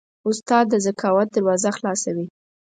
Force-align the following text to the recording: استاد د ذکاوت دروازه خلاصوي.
استاد 0.29 0.65
د 0.69 0.73
ذکاوت 0.85 1.27
دروازه 1.31 1.69
خلاصوي. 1.77 2.25